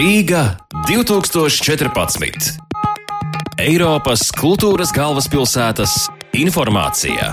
Rīga 0.00 0.54
2014. 0.88 2.46
Eiropas 3.60 4.22
kultūras 4.32 4.94
galvaspilsētas 4.96 5.92
informācija. 6.40 7.26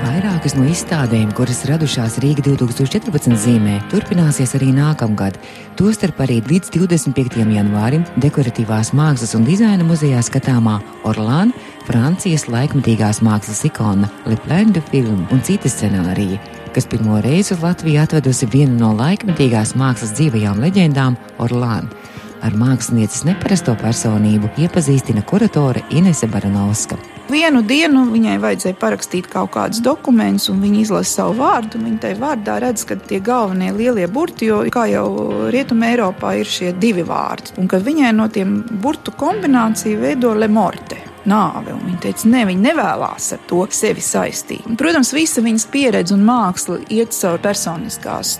Vairākas 0.00 0.56
no 0.58 0.64
izstādēm, 0.66 1.28
kuras 1.38 1.62
radušās 1.70 2.16
Rīga 2.24 2.42
2014 2.48 3.38
zīmē, 3.44 3.76
turpināsies 3.92 4.56
arī 4.58 4.72
nākamgad. 4.74 5.38
Tostarp 5.78 6.18
arī 6.26 6.40
līdz 6.48 6.72
25. 6.80 7.44
janvārim 7.60 8.02
dekoratīvās 8.24 8.90
mākslas 8.90 9.36
un 9.38 9.46
dizaina 9.46 9.86
muzejā 9.86 10.24
skatāmā 10.32 10.80
Orlāna, 11.06 11.54
Francijas 11.86 12.48
laikmatīgās 12.50 13.22
mākslas 13.22 13.62
ikona 13.70 14.10
Leplendu 14.26 14.82
filma 14.90 15.30
un 15.30 15.46
citi 15.46 15.70
scenāriji 15.70 16.40
kas 16.72 16.86
pirmo 16.86 17.20
reizi 17.20 17.56
Latviju 17.62 18.00
atvedusi 18.00 18.46
vienu 18.52 18.78
no 18.80 18.92
laikmetīgās 18.96 19.74
mākslas 19.76 20.14
dzīvajām 20.16 20.62
leģendām 20.64 21.18
Orlānu. 21.42 21.92
Ar 22.42 22.56
mākslinieces 22.58 23.22
neparasto 23.28 23.74
personību 23.78 24.48
iepazīstina 24.58 25.22
kuratore 25.28 25.84
Inese 25.94 26.26
Baranovska. 26.26 26.96
Vienu 27.30 27.62
dienu 27.62 28.02
viņai 28.10 28.34
vajadzēja 28.42 28.78
parakstīt 28.80 29.28
kaut 29.30 29.52
kādus 29.54 29.78
dokumentus, 29.84 30.48
un 30.50 30.58
viņa 30.64 30.80
izlasa 30.82 31.20
savu 31.20 31.38
vārdu. 31.38 31.78
Viņa 31.84 32.02
tajā 32.02 32.18
vārdā 32.24 32.58
redz, 32.64 32.82
ka 32.88 32.96
tie 32.98 33.20
galvenie 33.22 33.70
lielie 33.76 34.08
burti, 34.10 34.50
jo 34.50 34.64
kā 34.74 34.88
jau 34.90 35.06
Rietumē 35.54 35.92
Eiropā 35.94 36.34
ir 36.40 36.50
šie 36.50 36.74
divi 36.82 37.06
vārdi, 37.06 37.54
un 37.62 37.70
ka 37.70 37.78
viņai 37.78 38.12
no 38.18 38.26
tiem 38.32 38.58
burtu 38.82 39.14
kombinācija 39.22 40.02
veido 40.02 40.34
lemorte 40.34 41.11
nāve. 41.28 41.74
Viņa 41.82 42.00
teica, 42.02 42.28
ne, 42.32 42.42
viņa 42.48 42.64
nevēlas 42.68 43.28
ar 43.36 43.42
to 43.50 43.62
sevi 43.74 44.02
saistīt. 44.04 44.64
Un, 44.68 44.76
protams, 44.80 45.12
visa 45.14 45.42
viņas 45.44 45.66
pieredze 45.72 46.14
un 46.16 46.24
māksla 46.26 46.78
iet 46.92 47.14
caur 47.16 47.40
personiskās 47.42 48.38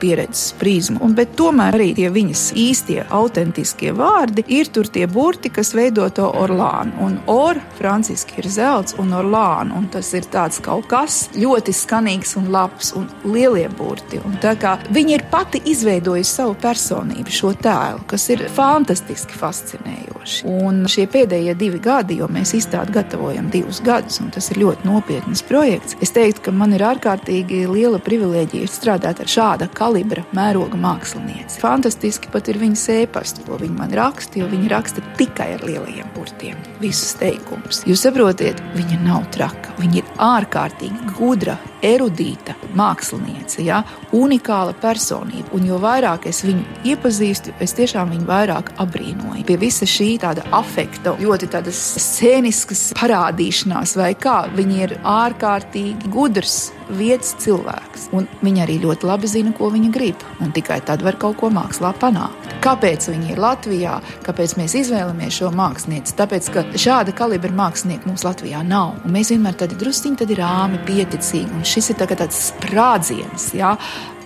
pieredzes 0.00 0.54
prizmu, 0.60 1.00
un, 1.04 1.14
bet 1.18 1.34
tomēr 1.38 1.78
arī 1.78 1.90
tie 1.96 2.10
viņas 2.12 2.44
īstie, 2.58 3.00
autentiskie 3.10 3.92
vārdi 3.96 4.44
ir 4.56 4.70
tur 4.72 4.88
tie 4.90 5.06
burti, 5.10 5.52
kas 5.54 5.74
veido 5.76 6.08
to 6.14 6.28
orlānu. 6.42 6.96
Un 7.06 7.18
or, 7.30 7.60
franciski 7.78 8.40
ir 8.42 8.50
zelts 8.52 8.96
un 9.00 9.14
orlānu, 9.16 9.76
un 9.78 9.88
tas 9.92 10.12
ir 10.16 10.28
tāds 10.30 10.60
kaut 10.62 10.88
kas 10.90 11.22
ļoti 11.36 11.74
skanīgs 11.76 12.36
un 12.40 12.50
labs 12.54 12.94
un 12.98 13.08
lielie 13.24 13.68
burti. 13.78 14.20
Un 14.26 14.38
tā 14.42 14.56
kā 14.60 14.76
viņa 14.90 15.16
ir 15.16 15.26
pati 15.32 15.62
izveidojusi 15.70 16.40
savu 16.40 16.56
personību, 16.60 17.32
šo 17.40 17.54
tēlu, 17.62 18.04
kas 18.10 18.28
ir 18.34 18.46
fantastiski 18.54 19.38
fascinējoši. 19.40 20.19
Un 20.48 20.84
šie 20.90 21.06
pēdējie 21.10 21.54
divi 21.58 21.80
gadi 21.82 22.18
jo 22.20 22.28
mēs 22.32 22.52
izstādi 22.58 22.94
gatavojam 22.94 23.50
divus 23.52 23.80
gadus, 23.84 24.20
un 24.22 24.30
tas 24.34 24.50
ir 24.52 24.60
ļoti 24.62 24.88
nopietns 24.88 25.42
projekts. 25.46 25.96
Es 26.04 26.12
teiktu, 26.16 26.44
ka 26.46 26.54
man 26.54 26.74
ir 26.76 26.84
ārkārtīgi 26.86 27.62
liela 27.70 28.00
privilēģija 28.04 28.70
strādāt 28.70 29.22
ar 29.24 29.30
šāda 29.30 29.70
kalibra 29.76 30.24
mēroga 30.36 30.78
mākslinieci. 30.80 31.60
Fantastiski 31.62 32.32
pat 32.32 32.50
ir 32.52 32.60
viņas 32.60 32.86
ēpasti, 33.00 33.46
ko 33.48 33.58
viņi 33.60 33.76
man 33.78 33.96
raksta, 33.96 34.40
jo 34.42 34.48
viņi 34.50 34.72
raksta 34.72 35.04
tikai 35.18 35.52
ar 35.56 35.66
lielajiem 35.66 36.12
burtiem, 36.16 36.60
visus 36.82 37.16
teikumus. 37.20 37.84
Jūs 37.88 38.04
saprotiet, 38.06 38.60
viņa 38.76 39.02
nav 39.06 39.26
traka, 39.34 39.74
viņa 39.80 40.02
ir 40.02 40.14
ārkārtīgi 40.30 41.14
gudra, 41.16 41.56
erudīta 41.82 42.56
māksliniece, 42.76 43.62
ja? 43.66 43.82
unikāla 44.16 44.74
personība. 44.80 45.52
Un 45.56 45.66
jo 45.68 45.78
vairāk 45.82 46.26
es 46.30 46.42
viņu 46.46 46.64
iepazīstu, 46.90 47.54
es 47.62 47.74
tiešām 47.78 48.12
viņu 48.14 48.26
vairāk 48.28 48.72
abrīnoju. 48.82 49.44
Pie 49.46 49.58
visa 49.60 49.88
šī 49.88 50.12
tāda 50.22 50.44
afekta, 50.56 51.14
ļoti 51.20 51.50
tādas 51.52 51.80
sceniskas 52.00 52.90
parādīšanās, 52.98 53.96
vai 54.00 54.12
kā 54.18 54.42
viņa 54.56 54.82
ir 54.84 54.98
ārkārtīgi 55.06 56.10
gudrs 56.12 56.70
vietas 56.96 57.34
cilvēks. 57.42 58.08
Un 58.16 58.26
viņa 58.42 58.64
arī 58.64 58.78
ļoti 58.82 59.06
labi 59.08 59.30
zina, 59.30 59.52
ko 59.56 59.70
viņa 59.72 59.90
grib. 59.94 60.24
Un 60.42 60.52
tikai 60.54 60.80
tad 60.86 61.04
var 61.06 61.18
kaut 61.20 61.38
ko 61.40 61.50
mākslā 61.54 61.92
panākt. 62.00 62.48
Kāpēc 62.64 63.06
viņa 63.12 63.32
ir 63.32 63.40
Latvijā? 63.40 63.94
Kāpēc 64.26 64.56
mēs 64.58 64.74
izvēlamies 64.82 65.38
šo 65.40 65.50
mākslinieci? 65.56 66.16
Tāpēc, 66.18 66.50
ka 66.52 66.64
šāda 66.74 67.14
kalibra 67.16 67.52
mākslinieku 67.62 68.10
mums 68.10 68.24
Latvijā 68.26 68.60
nav. 68.66 68.98
Un 69.04 69.14
mēs 69.16 69.32
vienmēr 69.32 69.56
tādi 69.62 69.78
drusciņi 69.80 70.20
tad 70.20 70.34
ir 70.34 70.42
āmi, 70.44 70.82
pieticīgi. 70.88 71.54
Un 71.56 71.64
šis 71.70 71.92
ir 71.92 72.00
tā 72.00 72.08
tāds 72.10 72.38
sprādziens. 72.50 73.50
Ja? 73.56 73.76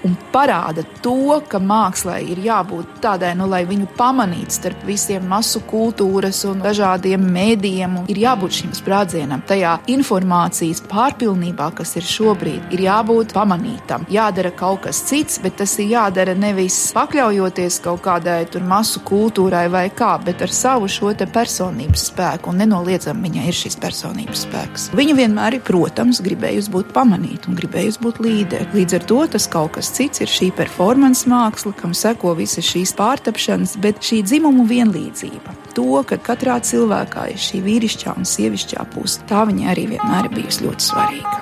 Un 0.04 0.16
parāda 0.32 0.84
to, 1.02 1.40
ka 1.48 1.60
mākslai 1.62 2.20
ir 2.34 2.40
jābūt 2.44 2.98
tādai, 3.04 3.32
nu, 3.38 3.48
lai 3.50 3.64
viņu 3.68 3.88
pamanītu 3.98 4.58
starp 4.58 4.84
visiem 4.88 5.26
masu 5.28 5.62
kultūras 5.68 6.42
un 6.48 6.62
dažādiem 6.64 7.24
mēdījiem. 7.34 7.96
Ir 8.12 8.20
jābūt 8.24 8.58
šim 8.60 8.74
sprādzienam, 8.76 9.42
tajā 9.48 9.76
informācijas 9.94 10.82
pārpilnībā, 10.90 11.70
kas 11.78 11.94
ir 11.98 12.06
šobrīd, 12.08 12.72
ir 12.74 12.84
jābūt 12.86 13.34
pamanītam. 13.36 14.06
Jādara 14.12 14.52
kaut 14.54 14.84
kas 14.86 15.00
cits, 15.08 15.40
bet 15.42 15.58
tas 15.60 15.76
ir 15.82 15.92
jādara 15.94 16.36
nevis 16.38 16.78
pakļaujoties 16.96 17.80
kaut 17.84 18.04
kādai 18.04 18.42
masu 18.64 19.00
kultūrai 19.06 19.66
vai 19.72 19.86
kā, 19.94 20.14
bet 20.24 20.42
ar 20.44 20.52
savu 20.52 20.88
šo 20.90 21.12
personības 21.14 22.08
spēku. 22.10 22.50
Un 22.50 22.60
nenoliedzami 22.62 23.28
viņai 23.28 23.46
ir 23.48 23.56
šis 23.56 23.76
personības 23.80 24.44
spēks. 24.46 24.88
Viņa 24.96 25.16
vienmēr 25.18 25.58
ir, 25.58 25.64
protams, 25.64 26.20
gribējusi 26.24 26.72
būt 26.74 26.92
pamanīta 26.96 27.50
un 27.50 27.58
gribējusi 27.58 28.02
būt 28.04 28.20
līderi. 28.24 28.68
Līdz 28.74 28.98
ar 28.98 29.06
to 29.10 29.20
tas 29.34 29.48
kaut 29.50 29.74
kas 29.76 29.93
cits 29.94 30.22
ir 30.24 30.30
šī 30.30 30.50
performance 30.56 31.28
māksla, 31.30 31.72
kam 31.78 31.94
seko 31.96 32.34
visas 32.38 32.66
šīs 32.66 32.94
pārtapšanas, 32.98 33.76
bet 33.82 34.02
šī 34.04 34.22
dzimumu 34.26 34.66
vienlīdzība. 34.70 35.54
To, 35.78 36.02
ka 36.06 36.18
katrā 36.22 36.58
cilvēkā 36.62 37.28
ir 37.32 37.40
šī 37.40 37.62
vīrišķā 37.64 38.14
un 38.18 38.28
sievišķā 38.28 38.86
puse, 38.94 39.22
tā 39.30 39.46
viņai 39.48 39.70
arī 39.72 39.88
vienmēr 39.94 40.30
ir 40.30 40.36
bijusi 40.38 40.66
ļoti 40.66 40.88
svarīga. 40.90 41.36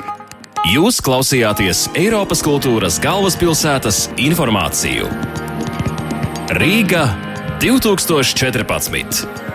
Jūs 0.72 1.00
klausījāties 1.02 1.88
Eiropas 1.98 2.44
kultūras 2.46 3.00
galvaspilsētas 3.02 4.04
informāciju. 4.22 5.10
Rīga 6.54 7.08
2014. 7.64 9.51